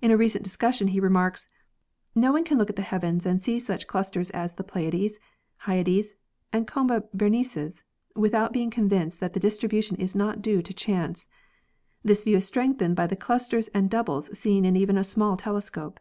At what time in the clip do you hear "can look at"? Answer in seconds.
2.44-2.76